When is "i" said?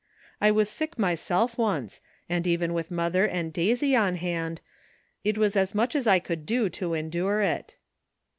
0.41-0.49, 6.07-6.17